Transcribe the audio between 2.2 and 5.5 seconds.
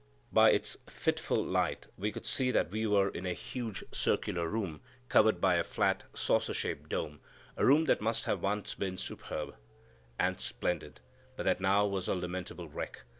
see that we were in a huge circular room covered